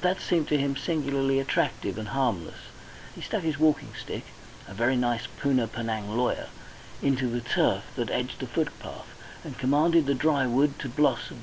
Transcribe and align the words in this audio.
That 0.00 0.22
seemed 0.22 0.48
to 0.48 0.56
him 0.56 0.76
singularly 0.78 1.38
attractive 1.38 1.98
and 1.98 2.08
harmless. 2.08 2.70
He 3.14 3.20
stuck 3.20 3.42
his 3.42 3.58
walking 3.58 3.92
stick 4.00 4.24
a 4.66 4.72
very 4.72 4.96
nice 4.96 5.26
Poona 5.38 5.66
Penang 5.66 6.16
lawyer 6.16 6.46
into 7.02 7.28
the 7.28 7.42
turf 7.42 7.82
that 7.96 8.08
edged 8.08 8.38
the 8.38 8.46
footpath, 8.46 9.08
and 9.44 9.58
commanded 9.58 10.06
the 10.06 10.14
dry 10.14 10.46
wood 10.46 10.78
to 10.78 10.88
blossom. 10.88 11.42